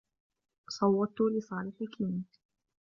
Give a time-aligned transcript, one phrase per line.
[0.69, 2.25] صوّتُّ لصالح كين.